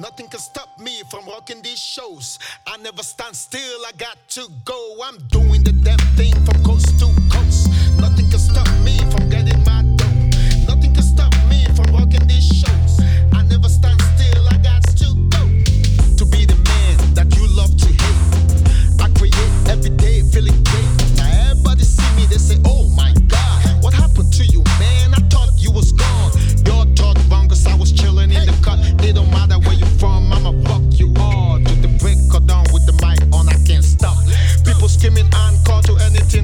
Nothing 0.00 0.28
can 0.28 0.40
stop 0.40 0.78
me 0.78 1.02
from 1.10 1.26
rocking 1.26 1.60
these 1.60 1.78
shows. 1.78 2.38
I 2.66 2.78
never 2.78 3.02
stand 3.02 3.36
still, 3.36 3.84
I 3.84 3.92
got 3.98 4.16
to 4.30 4.48
go. 4.64 4.96
I'm 5.04 5.18
doing 5.28 5.62
the 5.62 5.72
damn 5.72 5.98
thing 6.16 6.32
from 6.46 6.64
coast 6.64 6.98
to 7.00 7.06
coast. 7.28 7.68
Nothing 8.00 8.29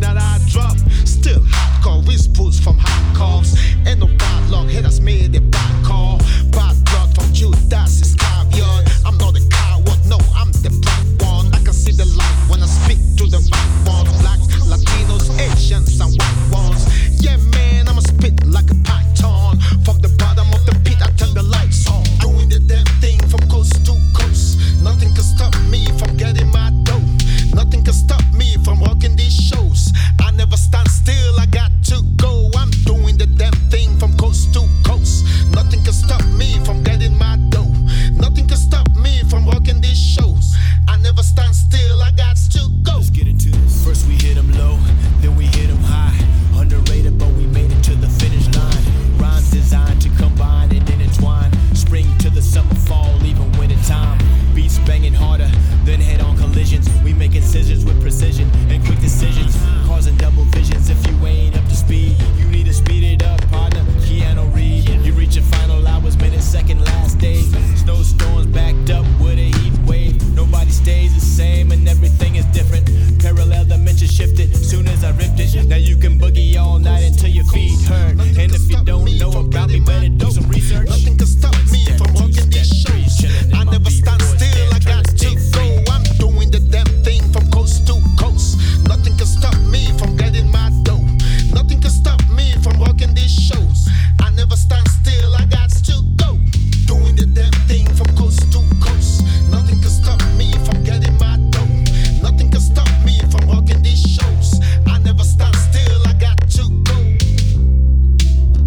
that 0.00 0.16
I 0.16 0.38
drop. 0.48 0.63